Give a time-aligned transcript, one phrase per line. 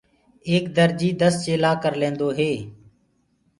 [0.49, 2.57] ايڪ درجي دس چيلآ ڪرليندوئي ڪآلي